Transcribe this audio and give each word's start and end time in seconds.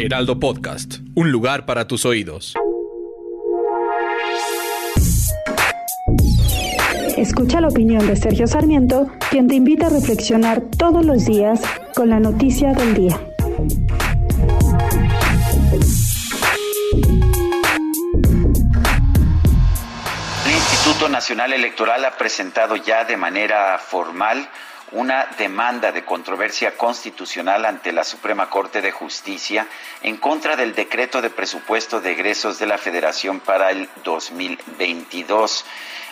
Heraldo 0.00 0.38
Podcast, 0.38 0.98
un 1.16 1.32
lugar 1.32 1.66
para 1.66 1.88
tus 1.88 2.04
oídos. 2.04 2.54
Escucha 7.16 7.60
la 7.60 7.66
opinión 7.66 8.06
de 8.06 8.14
Sergio 8.14 8.46
Sarmiento, 8.46 9.10
quien 9.28 9.48
te 9.48 9.56
invita 9.56 9.86
a 9.86 9.90
reflexionar 9.90 10.62
todos 10.78 11.04
los 11.04 11.24
días 11.24 11.60
con 11.96 12.10
la 12.10 12.20
noticia 12.20 12.74
del 12.74 12.94
día. 12.94 13.20
El 20.46 20.52
Instituto 20.52 21.08
Nacional 21.08 21.52
Electoral 21.52 22.04
ha 22.04 22.16
presentado 22.16 22.76
ya 22.76 23.04
de 23.04 23.16
manera 23.16 23.76
formal 23.78 24.48
una 24.92 25.26
demanda 25.38 25.92
de 25.92 26.04
controversia 26.04 26.76
constitucional 26.76 27.64
ante 27.64 27.92
la 27.92 28.04
Suprema 28.04 28.48
Corte 28.48 28.80
de 28.80 28.92
Justicia 28.92 29.66
en 30.02 30.16
contra 30.16 30.56
del 30.56 30.74
decreto 30.74 31.20
de 31.20 31.30
presupuesto 31.30 32.00
de 32.00 32.12
egresos 32.12 32.58
de 32.58 32.66
la 32.66 32.78
Federación 32.78 33.40
para 33.40 33.70
el 33.70 33.88
2022. 34.04 35.64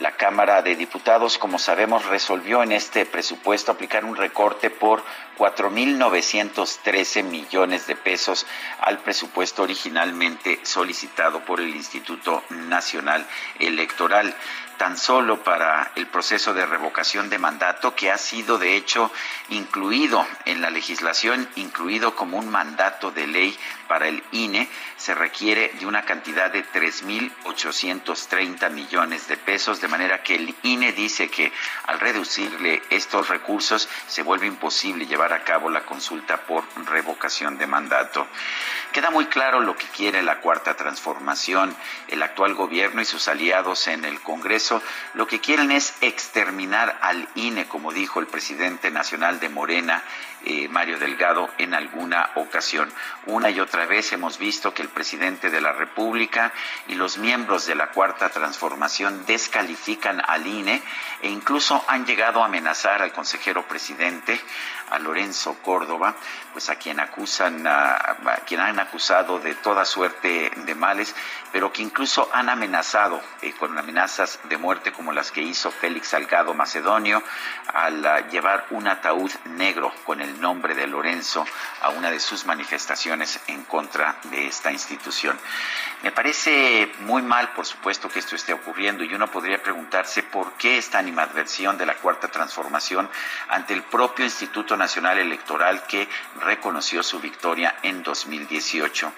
La 0.00 0.12
Cámara 0.12 0.62
de 0.62 0.76
Diputados, 0.76 1.38
como 1.38 1.58
sabemos, 1.58 2.06
resolvió 2.06 2.62
en 2.62 2.70
este 2.70 3.04
presupuesto 3.04 3.72
aplicar 3.72 4.04
un 4.04 4.14
recorte 4.14 4.70
por 4.70 5.02
4.913 5.38 7.24
millones 7.24 7.86
de 7.86 7.96
pesos 7.96 8.46
al 8.80 8.98
presupuesto 8.98 9.62
originalmente 9.62 10.60
solicitado 10.64 11.40
por 11.40 11.60
el 11.60 11.74
Instituto 11.74 12.42
Nacional 12.50 13.26
Electoral. 13.58 14.34
Tan 14.76 14.96
solo 14.96 15.42
para 15.42 15.90
el 15.96 16.06
proceso 16.06 16.54
de 16.54 16.64
revocación 16.64 17.30
de 17.30 17.38
mandato 17.38 17.96
que 17.96 18.12
ha 18.12 18.18
sido 18.18 18.58
de 18.58 18.76
hecho 18.76 19.10
incluido 19.48 20.24
en 20.44 20.60
la 20.60 20.70
legislación, 20.70 21.48
incluido 21.56 22.14
como 22.14 22.38
un 22.38 22.48
mandato 22.48 23.10
de 23.10 23.26
ley 23.26 23.58
para 23.88 24.06
el 24.06 24.22
INE, 24.30 24.68
se 24.96 25.16
requiere 25.16 25.72
de 25.80 25.86
una 25.86 26.04
cantidad 26.04 26.52
de 26.52 26.64
3.830 26.64 28.70
millones 28.70 29.26
de 29.26 29.36
pesos, 29.36 29.80
manera 29.88 30.22
que 30.22 30.36
el 30.36 30.54
INE 30.62 30.92
dice 30.92 31.28
que 31.28 31.52
al 31.86 32.00
reducirle 32.00 32.82
estos 32.90 33.28
recursos 33.28 33.88
se 34.06 34.22
vuelve 34.22 34.46
imposible 34.46 35.06
llevar 35.06 35.32
a 35.32 35.44
cabo 35.44 35.70
la 35.70 35.84
consulta 35.84 36.38
por 36.46 36.64
revocación 36.86 37.58
de 37.58 37.66
mandato. 37.66 38.26
Queda 38.92 39.10
muy 39.10 39.26
claro 39.26 39.60
lo 39.60 39.76
que 39.76 39.86
quiere 39.88 40.22
la 40.22 40.40
cuarta 40.40 40.74
transformación, 40.74 41.74
el 42.08 42.22
actual 42.22 42.54
gobierno 42.54 43.02
y 43.02 43.04
sus 43.04 43.28
aliados 43.28 43.86
en 43.88 44.04
el 44.04 44.20
Congreso 44.20 44.82
lo 45.14 45.26
que 45.26 45.40
quieren 45.40 45.70
es 45.70 45.94
exterminar 46.00 46.98
al 47.00 47.28
INE, 47.34 47.66
como 47.66 47.92
dijo 47.92 48.20
el 48.20 48.26
presidente 48.26 48.90
nacional 48.90 49.40
de 49.40 49.48
Morena, 49.48 50.02
eh, 50.44 50.68
Mario 50.68 50.98
Delgado, 50.98 51.50
en 51.58 51.74
alguna 51.74 52.30
ocasión. 52.36 52.92
Una 53.26 53.50
y 53.50 53.60
otra 53.60 53.86
vez 53.86 54.12
hemos 54.12 54.38
visto 54.38 54.72
que 54.74 54.82
el 54.82 54.88
presidente 54.88 55.50
de 55.50 55.60
la 55.60 55.72
República 55.72 56.52
y 56.86 56.94
los 56.94 57.18
miembros 57.18 57.66
de 57.66 57.74
la 57.74 57.90
Cuarta 57.90 58.28
Transformación 58.28 59.24
descalifican 59.26 59.77
al 60.26 60.46
INE 60.46 60.82
e 61.20 61.28
incluso 61.28 61.82
han 61.86 62.04
llegado 62.04 62.42
a 62.42 62.46
amenazar 62.46 63.02
al 63.02 63.12
consejero 63.12 63.66
presidente, 63.66 64.40
a 64.90 64.98
Lorenzo 64.98 65.56
Córdoba, 65.62 66.14
pues 66.52 66.70
a 66.70 66.76
quien 66.76 67.00
acusan, 67.00 67.66
a, 67.66 68.16
quien 68.46 68.60
han 68.60 68.78
acusado 68.80 69.38
de 69.38 69.54
toda 69.54 69.84
suerte 69.84 70.50
de 70.54 70.74
males, 70.74 71.14
pero 71.52 71.72
que 71.72 71.82
incluso 71.82 72.28
han 72.32 72.48
amenazado 72.48 73.20
eh, 73.42 73.52
con 73.58 73.76
amenazas 73.78 74.38
de 74.44 74.56
muerte 74.56 74.92
como 74.92 75.12
las 75.12 75.30
que 75.30 75.42
hizo 75.42 75.70
Félix 75.70 76.08
Salgado 76.08 76.54
Macedonio 76.54 77.22
al 77.72 78.00
uh, 78.04 78.30
llevar 78.30 78.66
un 78.70 78.88
ataúd 78.88 79.30
negro 79.44 79.92
con 80.04 80.20
el 80.20 80.40
nombre 80.40 80.74
de 80.74 80.86
Lorenzo 80.86 81.44
a 81.82 81.90
una 81.90 82.10
de 82.10 82.20
sus 82.20 82.44
manifestaciones 82.46 83.40
en 83.46 83.64
contra 83.64 84.16
de 84.24 84.46
esta 84.46 84.72
institución. 84.72 85.38
Me 86.02 86.12
parece 86.12 86.92
muy 87.00 87.22
mal, 87.22 87.50
por 87.50 87.66
supuesto, 87.66 88.08
que 88.08 88.20
esto 88.20 88.36
esté 88.36 88.52
ocurriendo 88.52 89.02
y 89.02 89.12
uno 89.14 89.26
podría 89.28 89.62
preguntarse 89.62 90.22
por 90.22 90.52
qué 90.52 90.78
esta 90.78 90.98
animadversión 90.98 91.76
de 91.76 91.86
la 91.86 91.96
Cuarta 91.96 92.28
Transformación 92.28 93.10
ante 93.48 93.74
el 93.74 93.82
propio 93.82 94.24
Instituto 94.24 94.76
Nacional 94.78 95.18
Electoral 95.18 95.86
que 95.86 96.08
reconoció 96.40 97.02
su 97.02 97.20
victoria 97.20 97.76
en 97.82 98.02
2018. 98.02 99.12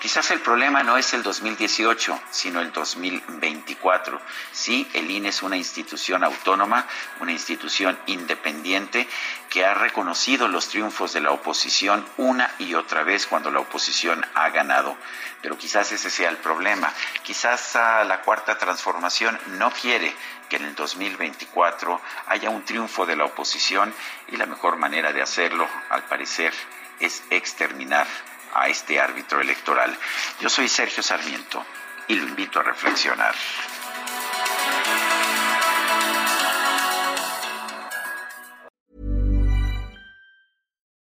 Quizás 0.00 0.30
el 0.30 0.40
problema 0.40 0.82
no 0.82 0.96
es 0.96 1.14
el 1.14 1.22
2018, 1.22 2.20
sino 2.30 2.60
el 2.60 2.72
2024. 2.72 4.20
Sí, 4.52 4.88
el 4.92 5.10
INE 5.10 5.30
es 5.30 5.42
una 5.42 5.56
institución 5.56 6.22
autónoma, 6.22 6.86
una 7.20 7.32
institución 7.32 7.98
independiente 8.06 9.08
que 9.50 9.64
ha 9.64 9.74
reconocido 9.74 10.48
los 10.48 10.68
triunfos 10.68 11.12
de 11.12 11.20
la 11.20 11.30
oposición 11.30 12.04
una 12.16 12.50
y 12.58 12.74
otra 12.74 13.02
vez 13.02 13.26
cuando 13.26 13.50
la 13.50 13.60
oposición 13.60 14.24
ha 14.34 14.50
ganado. 14.50 14.96
Pero 15.40 15.56
quizás 15.56 15.90
ese 15.92 16.10
sea 16.10 16.28
el 16.28 16.36
problema. 16.36 16.92
Quizás 17.22 17.74
la 17.74 18.20
cuarta 18.22 18.58
transformación 18.58 19.38
no 19.58 19.70
quiere 19.70 20.14
que 20.48 20.56
en 20.56 20.64
el 20.64 20.74
2024 20.74 22.00
haya 22.26 22.50
un 22.50 22.64
triunfo 22.64 23.06
de 23.06 23.16
la 23.16 23.24
oposición 23.24 23.92
y 24.28 24.36
la 24.36 24.46
mejor 24.46 24.76
manera 24.76 25.05
de 25.12 25.22
hacerlo, 25.22 25.66
al 25.90 26.04
parecer, 26.04 26.52
es 27.00 27.22
exterminar 27.30 28.06
a 28.54 28.68
este 28.68 28.98
árbitro 28.98 29.40
electoral. 29.40 29.96
Yo 30.40 30.48
soy 30.48 30.68
Sergio 30.68 31.02
Sarmiento 31.02 31.64
y 32.08 32.16
lo 32.16 32.26
invito 32.26 32.60
a 32.60 32.62
reflexionar. 32.62 33.34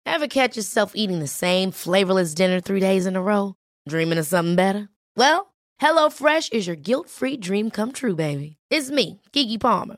Ever 0.05 0.27
catch 0.27 0.55
yourself 0.55 0.93
eating 0.95 1.19
the 1.19 1.27
same 1.27 1.71
flavorless 1.71 2.33
dinner 2.33 2.61
three 2.61 2.79
days 2.79 3.05
in 3.05 3.15
a 3.15 3.21
row? 3.21 3.55
Dreaming 3.89 4.19
of 4.19 4.27
something 4.27 4.55
better? 4.55 4.89
Well, 5.17 5.53
HelloFresh 5.81 6.53
is 6.53 6.67
your 6.67 6.75
guilt-free 6.75 7.37
dream 7.37 7.71
come 7.71 7.91
true, 7.91 8.15
baby. 8.15 8.57
It's 8.69 8.91
me, 8.91 9.21
Kiki 9.31 9.57
Palmer. 9.57 9.97